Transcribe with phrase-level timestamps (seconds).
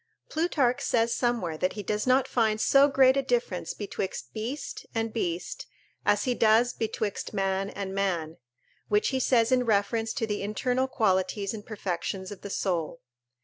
[0.29, 5.13] Plutarch says somewhere that he does not find so great a difference betwixt beast and
[5.13, 5.67] beast
[6.07, 8.37] as he does betwixt man and man;
[8.87, 12.99] which he says in reference to the internal qualities and perfections of the soul.